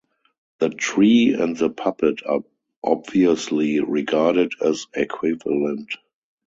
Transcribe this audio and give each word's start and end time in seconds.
The 0.57 0.69
tree 0.69 1.35
and 1.35 1.55
the 1.55 1.69
puppet 1.69 2.21
are 2.25 2.39
obviously 2.83 3.81
regarded 3.81 4.53
as 4.59 4.87
equivalent. 4.95 5.95